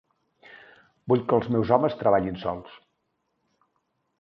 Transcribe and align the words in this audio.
Vull 1.13 1.21
que 1.33 1.37
els 1.39 1.51
meus 1.57 1.73
homes 1.77 1.99
treballin 2.01 2.41
sols. 2.45 2.81